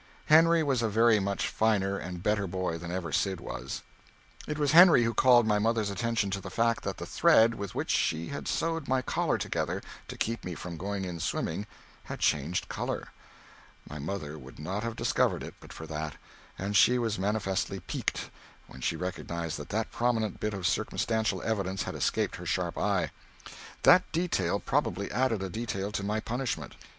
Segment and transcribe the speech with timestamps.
[0.25, 3.83] Henry was a very much finer and better boy than ever Sid was.
[4.47, 7.75] It was Henry who called my mother's attention to the fact that the thread with
[7.75, 11.67] which she had sewed my collar together to keep me from going in swimming,
[12.05, 13.09] had changed color.
[13.87, 16.15] My mother would not have discovered it but for that,
[16.57, 18.31] and she was manifestly piqued
[18.65, 23.11] when she recognized that that prominent bit of circumstantial evidence had escaped her sharp eye.
[23.83, 26.73] That detail probably added a detail to my punishment.